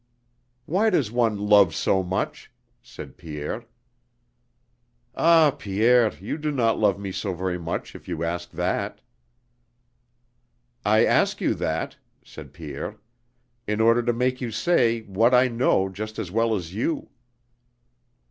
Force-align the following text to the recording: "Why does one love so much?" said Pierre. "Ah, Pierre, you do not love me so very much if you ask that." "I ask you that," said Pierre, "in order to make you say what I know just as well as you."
"Why 0.65 0.89
does 0.89 1.11
one 1.11 1.37
love 1.37 1.75
so 1.75 2.01
much?" 2.01 2.49
said 2.81 3.17
Pierre. 3.17 3.65
"Ah, 5.13 5.51
Pierre, 5.51 6.11
you 6.19 6.39
do 6.39 6.51
not 6.51 6.79
love 6.79 6.99
me 6.99 7.11
so 7.11 7.35
very 7.35 7.59
much 7.59 7.93
if 7.93 8.07
you 8.07 8.23
ask 8.23 8.49
that." 8.49 8.99
"I 10.83 11.05
ask 11.05 11.39
you 11.39 11.53
that," 11.53 11.97
said 12.25 12.51
Pierre, 12.51 12.97
"in 13.67 13.79
order 13.79 14.01
to 14.01 14.11
make 14.11 14.41
you 14.41 14.49
say 14.49 15.01
what 15.01 15.35
I 15.35 15.47
know 15.49 15.87
just 15.87 16.17
as 16.17 16.31
well 16.31 16.55
as 16.55 16.73
you." 16.73 17.11